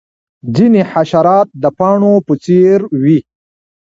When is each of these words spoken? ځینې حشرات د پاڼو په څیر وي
ځینې 0.55 0.81
حشرات 0.91 1.47
د 1.63 1.65
پاڼو 1.77 2.13
په 2.27 2.33
څیر 2.43 2.79
وي 3.03 3.19